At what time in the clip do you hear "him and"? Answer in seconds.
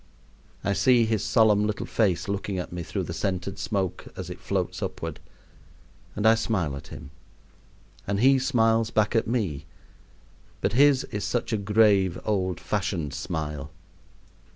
6.87-8.19